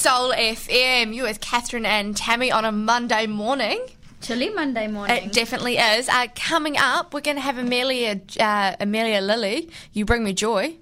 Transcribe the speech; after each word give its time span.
Soul 0.00 0.32
FM. 0.32 1.14
You 1.14 1.24
with 1.24 1.42
Catherine 1.42 1.84
and 1.84 2.16
Tammy 2.16 2.50
on 2.50 2.64
a 2.64 2.72
Monday 2.72 3.26
morning. 3.26 3.84
Chilly 4.22 4.48
Monday 4.48 4.86
morning. 4.86 5.14
It 5.14 5.30
definitely 5.34 5.76
is. 5.76 6.08
Uh, 6.08 6.26
coming 6.34 6.78
up, 6.78 7.12
we're 7.12 7.20
going 7.20 7.36
to 7.36 7.42
have 7.42 7.58
Amelia 7.58 8.18
uh, 8.40 8.76
Amelia 8.80 9.20
Lily. 9.20 9.68
You 9.92 10.06
bring 10.06 10.24
me 10.24 10.32
joy. 10.32 10.62
You 10.62 10.76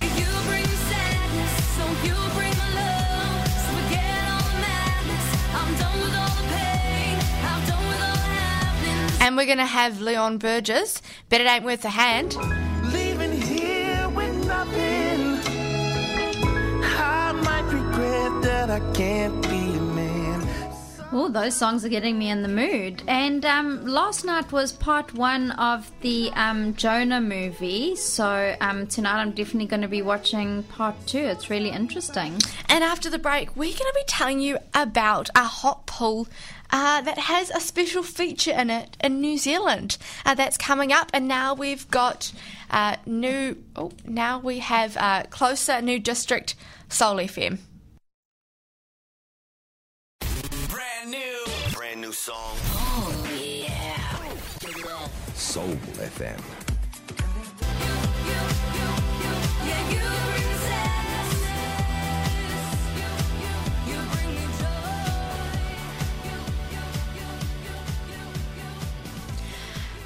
bring 0.00 0.64
sadness, 0.64 1.66
so 1.76 1.84
you 2.02 2.14
bring 2.32 2.56
love. 2.74 3.46
So 3.46 3.72
forget 3.76 4.24
all 4.32 4.40
the 4.40 4.56
madness. 4.62 5.26
I'm 5.52 5.74
done 5.76 6.00
with 6.00 6.14
all 6.16 6.34
the 6.34 6.48
pain. 6.48 7.18
I'm 7.44 7.66
done 7.68 7.88
with 7.88 8.00
all 8.00 8.14
the 8.14 8.32
happenings. 8.40 9.18
And 9.20 9.36
we're 9.36 9.44
going 9.44 9.58
to 9.58 9.66
have 9.66 10.00
Leon 10.00 10.38
Bridges. 10.38 11.02
Bet 11.28 11.42
it 11.42 11.46
ain't 11.46 11.66
worth 11.66 11.84
a 11.84 11.90
hand. 11.90 12.38
Regret 18.62 18.68
that 18.68 18.70
I 18.70 18.94
can't 18.94 19.42
be 19.42 19.76
a 19.76 19.80
man. 19.80 20.48
Oh, 21.14 21.28
those 21.28 21.54
songs 21.54 21.84
are 21.84 21.90
getting 21.90 22.18
me 22.18 22.30
in 22.30 22.42
the 22.42 22.48
mood. 22.48 23.02
And 23.06 23.44
um, 23.44 23.86
last 23.86 24.24
night 24.24 24.50
was 24.50 24.72
part 24.72 25.12
one 25.12 25.50
of 25.52 25.90
the 26.00 26.30
um, 26.34 26.74
Jonah 26.74 27.20
movie. 27.20 27.96
So 27.96 28.56
um, 28.62 28.86
tonight 28.86 29.20
I'm 29.20 29.32
definitely 29.32 29.66
going 29.66 29.82
to 29.82 29.88
be 29.88 30.00
watching 30.00 30.62
part 30.64 30.94
two. 31.06 31.18
It's 31.18 31.50
really 31.50 31.68
interesting. 31.68 32.38
And 32.70 32.82
after 32.82 33.10
the 33.10 33.18
break, 33.18 33.54
we're 33.56 33.76
going 33.76 33.92
to 33.92 33.94
be 33.94 34.04
telling 34.06 34.40
you 34.40 34.58
about 34.72 35.28
a 35.34 35.44
hot 35.44 35.86
pool 35.86 36.28
uh, 36.70 37.02
that 37.02 37.18
has 37.18 37.50
a 37.50 37.60
special 37.60 38.02
feature 38.02 38.52
in 38.52 38.70
it 38.70 38.96
in 39.04 39.20
New 39.20 39.36
Zealand. 39.36 39.98
Uh, 40.24 40.34
that's 40.34 40.56
coming 40.56 40.92
up, 40.92 41.10
and 41.12 41.28
now 41.28 41.52
we've 41.52 41.90
got 41.90 42.32
uh, 42.70 42.96
new. 43.04 43.62
Oh, 43.76 43.92
now 44.06 44.38
we 44.38 44.60
have 44.60 44.96
uh, 44.96 45.24
closer 45.28 45.82
new 45.82 45.98
district 45.98 46.54
Soul 46.88 47.16
FM. 47.16 47.58
New 52.12 52.16
song. 52.16 52.56
Soul 55.34 55.76
FM. 55.96 56.40
Yeah, 59.64 59.80
you 59.88 60.00
bring 60.28 60.52
sadness. 60.60 61.30
You, 62.98 63.08
you, 63.40 63.94
you 63.94 63.98
bring 64.12 64.28
me 64.28 64.44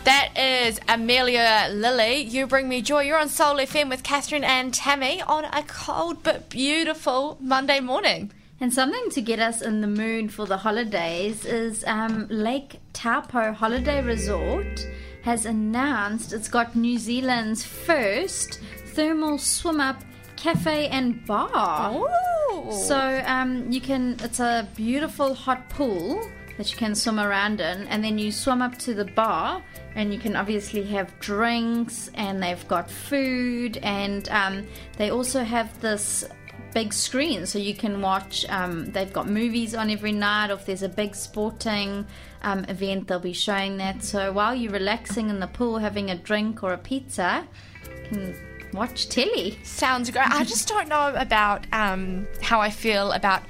That 0.05 0.29
is 0.39 0.79
Amelia 0.87 1.71
Lily. 1.73 2.21
You 2.21 2.47
bring 2.47 2.69
me 2.69 2.83
joy. 2.83 3.03
You're 3.03 3.19
on 3.19 3.29
Soul 3.29 3.57
FM 3.57 3.89
with 3.89 4.05
Catherine 4.05 4.45
and 4.45 4.73
Tammy 4.73 5.23
on 5.23 5.47
a 5.47 5.65
cold 5.65 6.23
but 6.23 6.51
beautiful 6.51 7.37
Monday 7.41 7.81
morning. 7.81 8.31
And 8.59 8.73
something 8.73 9.11
to 9.11 9.21
get 9.21 9.39
us 9.39 9.61
in 9.61 9.83
the 9.83 9.87
mood 9.87 10.33
for 10.33 10.47
the 10.47 10.57
holidays 10.57 11.45
is 11.45 11.85
um, 11.87 12.27
Lake 12.31 12.81
Taupo 12.95 13.53
Holiday 13.53 14.03
Resort 14.03 14.87
has 15.23 15.45
announced 15.45 16.33
it's 16.33 16.49
got 16.49 16.75
New 16.75 16.99
Zealand's 16.99 17.65
first 17.65 18.61
thermal 18.95 19.37
swim 19.37 19.81
up 19.81 20.03
cafe 20.37 20.89
and 20.89 21.25
bar. 21.27 21.95
Ooh. 21.95 22.73
So 22.73 23.23
um, 23.27 23.71
you 23.71 23.81
can, 23.81 24.17
it's 24.23 24.41
a 24.41 24.67
beautiful 24.75 25.34
hot 25.34 25.69
pool 25.69 26.27
that 26.57 26.71
you 26.71 26.79
can 26.79 26.95
swim 26.95 27.21
around 27.21 27.61
in, 27.61 27.87
and 27.89 28.03
then 28.03 28.17
you 28.17 28.33
swim 28.33 28.62
up 28.62 28.79
to 28.79 28.95
the 28.95 29.05
bar, 29.05 29.62
and 29.95 30.15
you 30.15 30.19
can 30.19 30.34
obviously 30.34 30.83
have 30.84 31.19
drinks, 31.21 32.11
and 32.15 32.43
they've 32.43 32.67
got 32.69 32.91
food, 32.91 33.77
and 33.83 34.31
um, 34.31 34.67
they 34.97 35.11
also 35.11 35.45
have 35.45 35.79
this 35.83 36.25
big 36.73 36.93
screen 36.93 37.47
so 37.47 37.59
you 37.59 37.75
can 37.75 38.03
watch 38.03 38.45
um, 38.49 38.91
they've 38.93 39.12
got 39.12 39.29
movies 39.29 39.75
on 39.75 39.91
every 39.91 40.12
night 40.12 40.51
or 40.51 40.55
if 40.55 40.67
there's 40.67 40.83
a 40.83 40.89
big 40.89 41.15
sporting 41.15 42.07
um, 42.43 42.65
event 42.65 43.09
they'll 43.09 43.19
be 43.19 43.33
showing 43.33 43.78
that. 43.78 44.03
So 44.05 44.33
while 44.33 44.55
you're 44.55 44.72
relaxing 44.72 45.31
in 45.31 45.41
the 45.41 45.47
pool 45.47 45.78
having 45.78 46.11
a 46.11 46.16
drink 46.16 46.62
or 46.62 46.72
a 46.72 46.78
pizza 46.78 47.47
you 47.84 48.09
can 48.09 48.47
watch 48.72 49.09
telly. 49.09 49.59
Sounds 49.62 50.11
great. 50.11 50.28
I 50.28 50.45
just 50.45 50.69
don't 50.69 50.89
know 50.89 51.15
about 51.16 51.66
um, 51.72 52.27
how 52.43 52.61
I 52.61 52.71
feel 52.71 53.12
about 53.12 53.43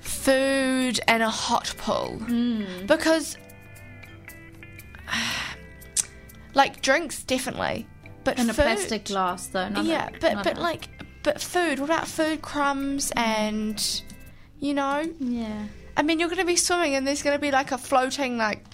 food 0.00 1.00
and 1.08 1.22
a 1.22 1.30
hot 1.30 1.74
pool. 1.78 2.20
Because, 2.86 3.36
like, 6.54 6.82
drinks 6.82 7.22
definitely, 7.22 7.86
but 8.24 8.38
in 8.38 8.50
a 8.50 8.54
food, 8.54 8.62
plastic 8.62 9.04
glass 9.06 9.46
though 9.48 9.68
not 9.68 9.84
yeah, 9.84 10.08
a, 10.08 10.20
but 10.20 10.44
but 10.44 10.58
a- 10.58 10.60
like, 10.60 10.88
but 11.22 11.40
food. 11.40 11.78
What 11.78 11.86
about 11.90 12.08
food 12.08 12.42
crumbs 12.42 13.12
and, 13.16 14.02
you 14.58 14.74
know, 14.74 15.04
yeah 15.18 15.66
I 15.96 16.02
mean, 16.02 16.18
you're 16.20 16.28
going 16.28 16.38
to 16.40 16.46
be 16.46 16.56
swimming 16.56 16.94
and 16.94 17.06
there's 17.06 17.22
going 17.22 17.36
to 17.36 17.40
be 17.40 17.50
like 17.50 17.72
a 17.72 17.78
floating 17.78 18.38
like 18.38 18.64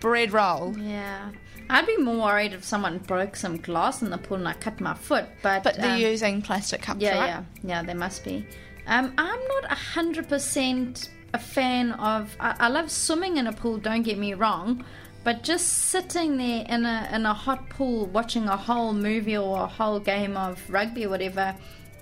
bread 0.00 0.32
roll. 0.32 0.76
yeah 0.78 1.30
I'd 1.68 1.86
be 1.86 1.96
more 1.98 2.24
worried 2.24 2.52
if 2.52 2.64
someone 2.64 2.98
broke 2.98 3.36
some 3.36 3.56
glass 3.58 4.02
in 4.02 4.10
the 4.10 4.18
pool 4.18 4.36
and 4.38 4.48
I 4.48 4.54
cut 4.54 4.80
my 4.80 4.94
foot 4.94 5.26
but 5.42 5.62
But 5.62 5.76
they're 5.76 5.94
um, 5.94 6.00
using 6.00 6.42
plastic 6.42 6.82
cups, 6.82 7.00
Yeah, 7.00 7.18
right? 7.18 7.26
yeah, 7.28 7.42
yeah. 7.62 7.82
There 7.82 7.94
must 7.94 8.24
be. 8.24 8.44
Um, 8.88 9.12
I'm 9.16 9.40
not 9.48 9.70
a 9.70 9.74
hundred 9.76 10.28
percent 10.28 11.10
a 11.32 11.38
fan 11.38 11.92
of. 11.92 12.36
I, 12.40 12.56
I 12.58 12.68
love 12.68 12.90
swimming 12.90 13.36
in 13.36 13.46
a 13.46 13.52
pool. 13.52 13.78
Don't 13.78 14.02
get 14.02 14.18
me 14.18 14.34
wrong, 14.34 14.84
but 15.22 15.44
just 15.44 15.68
sitting 15.68 16.38
there 16.38 16.64
in 16.68 16.84
a 16.84 17.08
in 17.12 17.24
a 17.24 17.32
hot 17.34 17.68
pool 17.68 18.06
watching 18.06 18.48
a 18.48 18.56
whole 18.56 18.92
movie 18.92 19.36
or 19.36 19.62
a 19.62 19.66
whole 19.68 20.00
game 20.00 20.36
of 20.36 20.60
rugby 20.68 21.04
or 21.06 21.10
whatever 21.10 21.54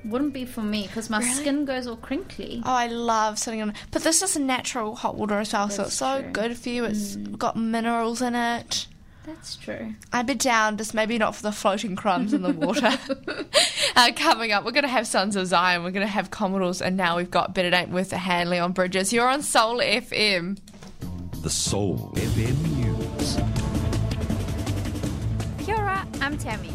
wouldn't 0.04 0.32
be 0.32 0.44
for 0.44 0.62
me 0.62 0.86
because 0.86 1.10
my 1.10 1.19
Really? 1.19 1.31
skin 1.32 1.64
goes 1.64 1.86
all 1.86 1.97
crinkly. 1.97 2.62
Oh, 2.64 2.72
I 2.72 2.86
love 2.86 3.38
sitting 3.38 3.60
on. 3.62 3.75
But 3.91 4.03
this 4.04 4.22
is 4.22 4.36
natural 4.36 4.94
hot 4.97 5.16
water 5.16 5.38
as 5.41 5.53
well, 5.53 5.69
so 5.70 5.84
it's 5.84 5.94
so 5.94 6.20
true. 6.20 6.28
Mm. 6.31 6.32
good 6.32 6.56
for 6.56 6.69
you. 6.69 6.84
It's 6.84 7.16
got 7.16 7.56
minerals 7.56 8.22
in 8.22 8.34
it. 8.34 8.86
That's 9.26 9.56
true. 9.56 9.94
I'd 10.10 10.26
be 10.26 10.34
down, 10.34 10.78
just 10.78 10.94
maybe 10.94 11.19
not 11.19 11.36
for 11.36 11.42
the 11.42 11.53
floating 11.53 11.97
crumbs 11.97 12.32
in 12.32 12.41
the 12.41 12.53
water. 12.53 12.88
uh, 13.97 14.12
coming 14.16 14.53
up, 14.53 14.64
we're 14.64 14.70
going 14.70 14.84
to 14.84 14.88
have 14.88 15.06
Sons 15.06 15.36
of 15.36 15.47
Zion, 15.47 15.84
we're 15.84 15.91
going 15.91 16.06
to 16.06 16.10
have 16.10 16.30
Commodores, 16.30 16.80
and 16.80 16.97
now 16.97 17.19
we've 17.19 17.30
got 17.30 17.53
Bet 17.54 17.66
It 17.66 17.75
Ain't 17.75 17.91
Worth 17.91 18.10
a 18.15 18.16
Hand, 18.16 18.48
Leon 18.48 18.72
Bridges. 18.72 19.12
You're 19.12 19.28
on 19.28 19.42
Soul 19.42 19.80
FM. 19.80 20.59
The 21.42 21.50
Soul 21.50 22.10
FM 22.16 22.56
News. 22.76 23.36
Kia 25.66 25.76
ora, 25.76 26.06
I'm 26.22 26.38
Tammy. 26.38 26.72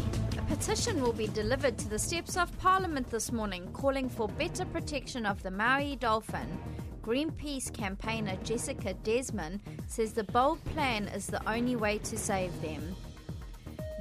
Petition 0.64 1.02
will 1.02 1.12
be 1.12 1.26
delivered 1.26 1.76
to 1.76 1.90
the 1.90 1.98
steps 1.98 2.38
of 2.38 2.58
Parliament 2.58 3.10
this 3.10 3.30
morning 3.30 3.68
calling 3.74 4.08
for 4.08 4.28
better 4.28 4.64
protection 4.64 5.26
of 5.26 5.42
the 5.42 5.50
Maui 5.50 5.96
dolphin. 5.96 6.58
Greenpeace 7.02 7.70
campaigner 7.70 8.38
Jessica 8.44 8.94
Desmond 9.04 9.60
says 9.88 10.14
the 10.14 10.24
bold 10.24 10.64
plan 10.72 11.06
is 11.08 11.26
the 11.26 11.46
only 11.46 11.76
way 11.76 11.98
to 11.98 12.16
save 12.16 12.50
them. 12.62 12.96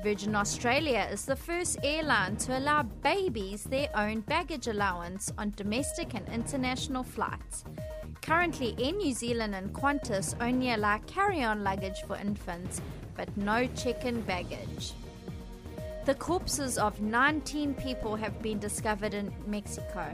Virgin 0.04 0.38
Australia 0.38 1.06
is 1.12 1.26
the 1.26 1.36
first 1.36 1.80
airline 1.84 2.38
to 2.38 2.58
allow 2.58 2.84
babies 2.84 3.66
their 3.66 3.90
own 3.94 4.22
baggage 4.22 4.68
allowance 4.68 5.34
on 5.38 5.52
domestic 5.58 6.14
and 6.14 6.30
international 6.30 7.04
flights. 7.04 7.66
Currently, 8.22 8.74
Air 8.80 8.94
New 8.94 9.14
Zealand 9.14 9.54
and 9.54 9.74
Qantas 9.74 10.34
only 10.40 10.72
allow 10.72 11.00
carry 11.00 11.44
on 11.44 11.66
luggage 11.66 12.04
for 12.08 12.16
infants, 12.16 12.82
but 13.18 13.36
no 13.36 13.68
check 13.76 14.06
in 14.06 14.22
baggage. 14.22 14.94
The 16.06 16.16
corpses 16.16 16.78
of 16.78 17.00
19 17.00 17.76
people 17.76 18.18
have 18.18 18.42
been 18.42 18.60
discovered 18.60 19.14
in 19.14 19.34
Mexico. 19.48 20.14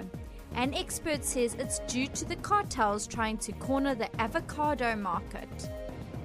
An 0.53 0.75
expert 0.75 1.25
says 1.25 1.55
it's 1.55 1.79
due 1.91 2.05
to 2.05 2.25
the 2.25 2.35
cartels 2.35 3.07
trying 3.07 3.39
to 3.39 3.51
corner 3.53 3.95
the 3.95 4.21
avocado 4.21 4.95
market. 4.95 5.71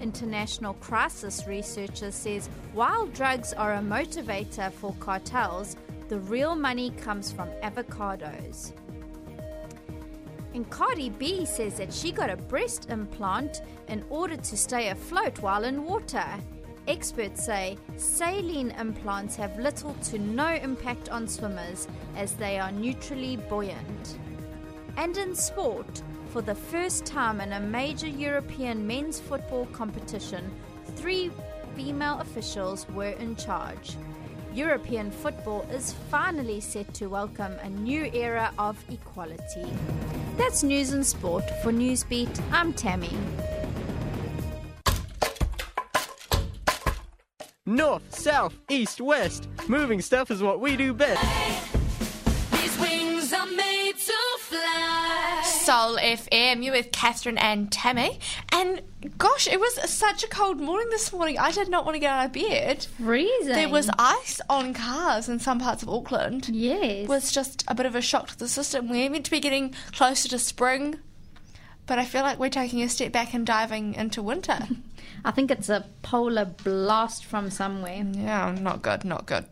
International 0.03 0.75
crisis 0.75 1.47
researcher 1.47 2.11
says 2.11 2.51
while 2.75 3.07
drugs 3.07 3.55
are 3.55 3.75
a 3.75 3.79
motivator 3.79 4.71
for 4.71 4.95
cartels, 5.01 5.77
the 6.09 6.19
real 6.19 6.55
money 6.55 6.91
comes 6.91 7.33
from 7.33 7.49
avocados. 7.63 8.73
And 10.53 10.69
Cardi 10.69 11.09
B 11.09 11.47
says 11.47 11.79
that 11.79 11.91
she 11.91 12.13
got 12.13 12.29
a 12.29 12.37
breast 12.37 12.91
implant 12.91 13.63
in 13.89 14.05
order 14.11 14.37
to 14.37 14.57
stay 14.59 14.91
afloat 14.91 15.39
while 15.39 15.65
in 15.65 15.85
water. 15.85 16.27
Experts 16.87 17.43
say 17.43 17.79
saline 17.97 18.71
implants 18.73 19.37
have 19.37 19.59
little 19.59 19.95
to 20.05 20.19
no 20.19 20.49
impact 20.49 21.09
on 21.09 21.27
swimmers 21.27 21.89
as 22.15 22.35
they 22.35 22.59
are 22.59 22.71
neutrally 22.73 23.37
buoyant. 23.37 24.19
And 24.99 25.17
in 25.17 25.35
sport, 25.35 26.03
for 26.29 26.43
the 26.43 26.55
first 26.55 27.07
time 27.07 27.41
in 27.41 27.55
a 27.55 27.61
major 27.61 28.09
European 28.09 28.87
men's 28.87 29.19
football 29.19 29.65
competition, 29.73 30.51
three 30.97 31.31
female 31.75 32.19
officials 32.21 32.87
were 32.91 33.17
in 33.19 33.35
charge. 33.37 33.97
European 34.53 35.11
football 35.11 35.63
is 35.73 35.95
finally 36.11 36.61
set 36.61 36.93
to 36.95 37.07
welcome 37.07 37.53
a 37.63 37.69
new 37.71 38.11
era 38.13 38.53
of 38.59 38.77
equality. 38.91 39.67
That's 40.37 40.63
news 40.63 40.93
and 40.93 41.05
sport. 41.05 41.45
For 41.63 41.73
Newsbeat, 41.73 42.41
I'm 42.53 42.73
Tammy. 42.75 43.17
North, 47.75 48.15
south, 48.15 48.53
east, 48.69 49.01
west. 49.01 49.49
Moving 49.69 50.03
stuff 50.03 50.31
is 50.31 50.43
what 50.43 50.61
we 50.61 50.77
do 50.77 50.93
best. 50.93 51.23
These 52.53 52.79
wings 52.79 53.33
are 53.33 53.47
made 53.47 53.95
to 53.97 54.13
fly. 54.41 55.41
Soul 55.47 55.97
FM. 55.97 56.63
You're 56.63 56.75
with 56.75 56.93
Catherine 56.93 57.39
and 57.39 57.73
Tammy. 57.73 58.21
And 58.53 58.83
gosh, 59.17 59.49
it 59.49 59.59
was 59.59 59.91
such 59.91 60.23
a 60.23 60.29
cold 60.29 60.61
morning 60.61 60.89
this 60.91 61.11
morning. 61.11 61.39
I 61.39 61.53
did 61.53 61.71
not 61.71 61.87
want 61.87 61.95
to 61.95 62.01
get 62.01 62.13
out 62.13 62.27
of 62.27 62.33
bed. 62.35 62.87
Freezing. 63.03 63.55
There 63.55 63.71
was 63.71 63.89
ice 63.99 64.43
on 64.51 64.75
cars 64.75 65.31
in 65.31 65.39
some 65.39 65.59
parts 65.59 65.83
of 65.83 65.89
Auckland. 65.89 66.51
Yes. 66.51 67.05
It 67.05 67.09
was 67.09 67.33
just 67.33 67.65
a 67.67 67.75
bit 67.75 67.87
of 67.87 67.95
a 67.95 68.03
shock 68.03 68.29
to 68.29 68.39
the 68.39 68.47
system. 68.47 68.91
We're 68.91 69.09
meant 69.09 69.25
to 69.25 69.31
be 69.31 69.41
getting 69.41 69.75
closer 69.93 70.29
to 70.29 70.39
spring, 70.39 70.97
but 71.87 71.99
I 71.99 72.05
feel 72.05 72.23
like 72.23 72.39
we're 72.39 72.49
taking 72.51 72.83
a 72.83 72.89
step 72.89 73.13
back 73.13 73.35
and 73.35 73.47
diving 73.47 73.95
into 73.95 74.23
winter. 74.23 74.59
I 75.25 75.31
think 75.31 75.51
it's 75.51 75.69
a 75.69 75.87
polar 76.03 76.45
blast 76.45 77.25
from 77.25 77.51
somewhere. 77.51 78.05
yeah, 78.13 78.57
not 78.59 78.83
good, 78.83 79.05
not 79.05 79.27
good. 79.27 79.47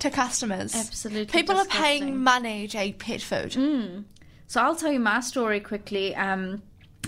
to 0.00 0.10
customers. 0.10 0.74
Absolutely 0.74 1.26
People 1.26 1.56
are 1.56 1.66
paying 1.66 2.16
money 2.22 2.66
to 2.68 2.82
eat 2.82 2.98
pet 2.98 3.20
food. 3.20 3.52
So 4.46 4.62
I'll 4.62 4.74
tell 4.74 4.90
you 4.90 5.00
my 5.00 5.20
story 5.20 5.60
quickly. 5.60 6.16
Um, 6.16 6.62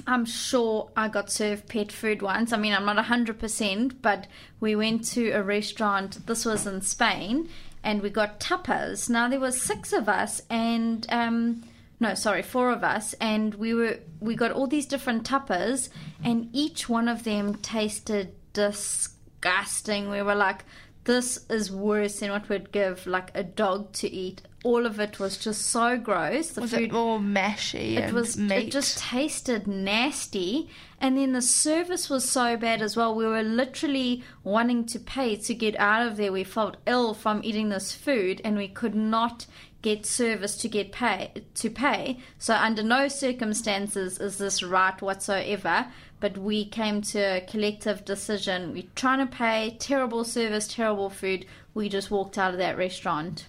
I'm 0.06 0.26
sure 0.26 0.90
I 0.96 1.08
got 1.08 1.30
served 1.30 1.66
pet 1.66 1.90
food 1.90 2.20
once. 2.20 2.52
I 2.52 2.58
mean, 2.58 2.74
I'm 2.74 2.84
not 2.84 3.02
100%, 3.02 4.02
but 4.02 4.26
we 4.60 4.76
went 4.76 5.06
to 5.12 5.30
a 5.30 5.42
restaurant. 5.42 6.26
This 6.26 6.44
was 6.44 6.66
in 6.66 6.82
Spain, 6.82 7.48
and 7.82 8.02
we 8.02 8.10
got 8.10 8.38
tapas. 8.38 9.08
Now 9.08 9.28
there 9.28 9.40
was 9.40 9.62
six 9.62 9.94
of 9.94 10.10
us, 10.10 10.42
and 10.50 11.06
um, 11.08 11.64
no, 12.04 12.14
sorry, 12.14 12.42
four 12.42 12.70
of 12.70 12.82
us, 12.84 13.14
and 13.20 13.54
we 13.54 13.74
were 13.74 13.98
we 14.20 14.34
got 14.36 14.52
all 14.52 14.66
these 14.66 14.86
different 14.86 15.22
tapas, 15.30 15.88
and 16.22 16.48
each 16.52 16.88
one 16.88 17.08
of 17.08 17.24
them 17.24 17.54
tasted 17.56 18.26
disgusting. 18.52 20.10
We 20.10 20.22
were 20.22 20.34
like, 20.34 20.64
this 21.04 21.44
is 21.50 21.70
worse 21.70 22.20
than 22.20 22.30
what 22.30 22.48
we'd 22.48 22.72
give 22.72 23.06
like 23.06 23.30
a 23.34 23.42
dog 23.44 23.92
to 23.94 24.10
eat. 24.10 24.42
All 24.64 24.86
of 24.86 24.98
it 24.98 25.18
was 25.18 25.36
just 25.36 25.62
so 25.66 25.98
gross. 25.98 26.50
The 26.52 26.62
Was 26.62 26.70
food 26.70 26.80
it 26.90 26.92
all 26.94 27.18
mashy? 27.20 27.98
it 27.98 28.12
was 28.14 28.38
meat? 28.38 28.68
it 28.68 28.72
just 28.72 28.96
tasted 28.98 29.66
nasty 29.66 30.70
and 30.98 31.18
then 31.18 31.32
the 31.32 31.42
service 31.42 32.08
was 32.08 32.26
so 32.26 32.56
bad 32.56 32.80
as 32.80 32.96
well 32.96 33.14
we 33.14 33.26
were 33.26 33.42
literally 33.42 34.24
wanting 34.42 34.86
to 34.86 34.98
pay 34.98 35.36
to 35.36 35.52
get 35.54 35.78
out 35.78 36.06
of 36.06 36.16
there 36.16 36.32
we 36.32 36.44
felt 36.44 36.78
ill 36.86 37.12
from 37.12 37.42
eating 37.44 37.68
this 37.68 37.92
food 37.92 38.40
and 38.42 38.56
we 38.56 38.68
could 38.68 38.94
not 38.94 39.44
get 39.88 40.04
service 40.06 40.54
to 40.62 40.68
get 40.68 40.90
pay 40.92 41.30
to 41.54 41.68
pay 41.70 42.18
so 42.38 42.54
under 42.54 42.82
no 42.82 43.06
circumstances 43.08 44.18
is 44.26 44.38
this 44.38 44.62
right 44.62 45.00
whatsoever 45.02 45.86
but 46.20 46.38
we 46.38 46.64
came 46.64 47.02
to 47.02 47.18
a 47.38 47.40
collective 47.52 47.98
decision 48.04 48.72
we're 48.72 48.82
trying 49.02 49.18
to 49.26 49.30
pay 49.44 49.76
terrible 49.78 50.24
service 50.24 50.66
terrible 50.66 51.10
food 51.10 51.44
we 51.74 51.88
just 51.88 52.10
walked 52.10 52.36
out 52.38 52.52
of 52.54 52.58
that 52.58 52.76
restaurant 52.78 53.46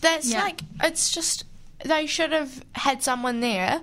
That's 0.00 0.30
Yeah. 0.32 0.42
like 0.44 0.60
it's 0.82 1.12
just 1.12 1.44
they 1.84 2.06
should 2.06 2.32
have 2.32 2.64
had 2.86 3.02
someone 3.02 3.40
there 3.40 3.82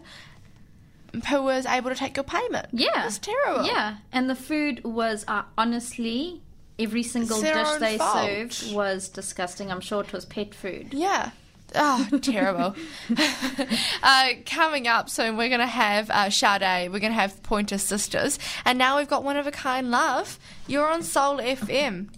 who 1.30 1.42
was 1.44 1.66
able 1.66 1.90
to 1.90 1.96
take 1.96 2.16
your 2.16 2.24
payment. 2.24 2.68
Yeah. 2.72 3.06
it's 3.08 3.18
terrible. 3.18 3.66
Yeah, 3.66 3.98
and 4.12 4.30
the 4.30 4.36
food 4.36 4.84
was 4.84 5.26
uh, 5.28 5.42
honestly 5.58 6.42
every 6.78 7.04
single 7.04 7.42
dish 7.42 7.68
they 7.80 7.98
fault. 7.98 8.26
served 8.26 8.74
was 8.74 9.10
disgusting. 9.10 9.72
I'm 9.72 9.82
sure 9.82 10.02
it 10.02 10.14
was 10.14 10.26
pet 10.26 10.54
food. 10.54 10.94
Yeah. 10.94 11.32
Oh, 11.76 12.08
terrible. 12.22 12.76
uh, 14.04 14.30
coming 14.46 14.88
up 14.88 15.10
soon, 15.10 15.38
we're 15.38 15.50
going 15.50 15.60
to 15.60 15.68
have 15.68 16.10
uh, 16.10 16.30
Sade, 16.30 16.92
we're 16.92 17.00
going 17.00 17.14
to 17.14 17.20
have 17.20 17.42
Pointer 17.44 17.78
Sisters, 17.78 18.40
and 18.66 18.78
now 18.78 18.98
we've 18.98 19.08
got 19.08 19.24
One 19.24 19.38
of 19.38 19.48
a 19.48 19.52
Kind 19.52 19.92
Love. 19.92 20.40
You're 20.68 20.90
on 20.90 21.04
Soul 21.04 21.38
FM. 21.38 22.10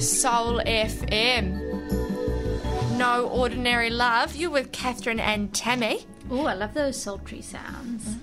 Soul 0.00 0.60
FM. 0.66 1.62
No 2.98 3.28
Ordinary 3.28 3.90
Love. 3.90 4.36
You're 4.36 4.50
with 4.50 4.72
Catherine 4.72 5.20
and 5.20 5.54
Tammy. 5.54 6.06
Oh, 6.30 6.46
I 6.46 6.54
love 6.54 6.74
those 6.74 7.00
sultry 7.00 7.40
sounds. 7.40 8.16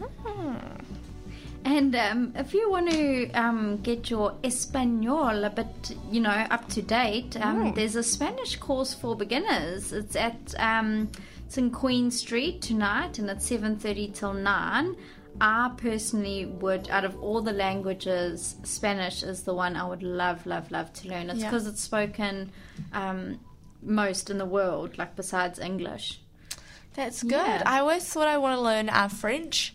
And 1.66 1.96
um, 1.96 2.34
if 2.36 2.54
you 2.54 2.70
want 2.72 2.90
to 2.92 3.32
um, 3.32 3.78
get 3.78 4.10
your 4.10 4.36
Espanol 4.44 5.44
a 5.44 5.50
bit, 5.50 5.96
you 6.12 6.22
know, 6.22 6.30
up 6.30 6.68
to 6.70 6.82
date, 6.82 7.38
um, 7.42 7.74
there's 7.74 7.96
a 7.96 8.04
Spanish 8.04 8.56
course 8.56 8.94
for 8.94 9.16
beginners. 9.16 9.92
It's 9.92 10.16
at 10.16 10.56
um, 10.58 11.10
it's 11.46 11.58
in 11.58 11.70
Queen 11.72 12.12
Street 12.12 12.62
tonight, 12.62 13.20
and 13.20 13.30
it's 13.30 13.46
seven 13.46 13.78
thirty 13.78 14.08
till 14.10 14.34
nine. 14.34 14.96
I 15.42 15.72
personally 15.78 16.46
would, 16.46 16.90
out 16.90 17.06
of 17.06 17.22
all 17.22 17.42
the 17.42 17.54
languages, 17.54 18.56
Spanish 18.64 19.24
is 19.24 19.44
the 19.44 19.54
one 19.54 19.76
I 19.76 19.88
would 19.88 20.04
love, 20.04 20.46
love, 20.46 20.70
love 20.72 20.92
to 20.94 21.08
learn. 21.08 21.30
It's 21.30 21.40
Yeah. 21.40 21.50
because 21.50 21.66
it's 21.68 21.82
spoken 21.82 22.52
um, 22.94 23.40
most 23.82 24.30
in 24.30 24.38
the 24.38 24.46
world, 24.46 24.98
like 24.98 25.16
besides 25.16 25.60
English. 25.60 26.20
That's 27.00 27.24
good. 27.24 27.32
Yeah. 27.32 27.64
I 27.66 27.80
always 27.80 28.04
thought 28.04 28.28
I 28.28 28.38
want 28.40 28.58
to 28.58 28.62
learn 28.62 28.90
uh, 28.90 29.08
French, 29.08 29.74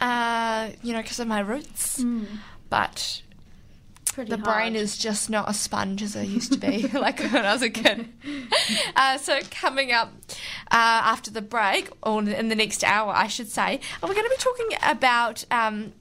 uh, 0.00 0.70
you 0.82 0.92
know, 0.92 1.00
because 1.00 1.20
of 1.20 1.28
my 1.28 1.38
roots. 1.40 2.04
But 2.68 3.22
Pretty 4.12 4.30
the 4.30 4.36
hard. 4.38 4.44
brain 4.44 4.74
is 4.76 4.98
just 4.98 5.30
not 5.30 5.48
a 5.48 5.54
sponge 5.54 6.02
as 6.02 6.16
I 6.16 6.22
used 6.22 6.52
to 6.52 6.58
be, 6.58 6.88
like 6.92 7.20
when 7.20 7.46
I 7.46 7.52
was 7.52 7.62
a 7.62 7.70
kid. 7.70 8.08
Uh, 8.96 9.16
so 9.18 9.38
coming 9.50 9.92
up 9.92 10.12
uh, 10.70 11.00
after 11.14 11.30
the 11.30 11.40
break, 11.42 11.88
or 12.02 12.20
in 12.22 12.48
the 12.48 12.54
next 12.56 12.82
hour, 12.84 13.12
I 13.12 13.26
should 13.28 13.48
say, 13.48 13.80
we're 14.02 14.12
going 14.14 14.24
to 14.24 14.30
be 14.30 14.36
talking 14.36 14.68
about. 14.82 15.44
Um, 15.50 15.92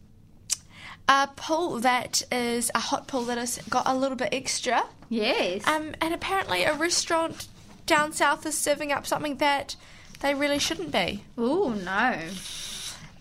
a 1.12 1.28
pool 1.36 1.80
that 1.80 2.22
is 2.32 2.70
a 2.76 2.80
hot 2.80 3.08
pool 3.08 3.24
that 3.24 3.38
has 3.40 3.58
got 3.68 3.82
a 3.88 3.96
little 3.96 4.16
bit 4.16 4.30
extra, 4.32 4.84
Yes. 5.10 5.66
um, 5.68 5.96
and 6.02 6.14
apparently 6.14 6.64
a 6.64 6.74
restaurant 6.76 7.48
down 7.88 8.14
south 8.14 8.46
is 8.46 8.56
serving 8.56 8.92
up 8.92 9.08
something 9.08 9.38
that 9.38 9.76
they 10.22 10.34
really 10.34 10.60
shouldn't 10.60 10.92
be. 10.92 11.24
Oh 11.38 11.70
no. 11.84 12.20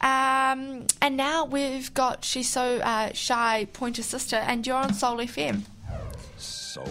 Um, 0.00 0.86
and 1.02 1.16
now 1.16 1.44
we've 1.44 1.92
got 1.92 2.24
She's 2.24 2.48
So 2.48 2.78
uh, 2.78 3.12
Shy, 3.12 3.66
Pointer 3.72 4.02
Sister, 4.02 4.36
and 4.36 4.66
you're 4.66 4.76
on 4.76 4.94
Soul 4.94 5.18
FM. 5.18 5.62
Soul 6.36 6.86